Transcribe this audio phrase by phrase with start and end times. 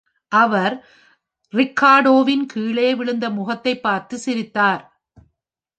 [0.31, 0.75] அவர்
[1.53, 4.83] ரிக்கார்டோவின் கீழே விழுந்த முகத்தை பார்த்து சிரித்தார்.